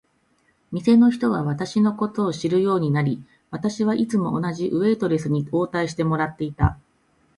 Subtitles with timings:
[0.71, 6.79] 店の人は私のことを知るようになり、私はいつも同じウェイトレスに応対してもらっていた。